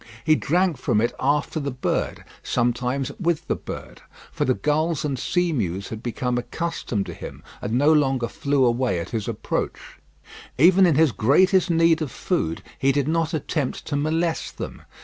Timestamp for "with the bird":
3.19-4.01